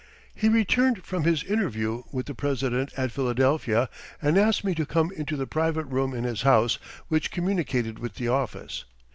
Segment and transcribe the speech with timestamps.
[0.33, 3.87] He returned from his interview with the president at Philadelphia
[4.19, 8.15] and asked me to come into the private room in his house which communicated with
[8.15, 8.83] the office.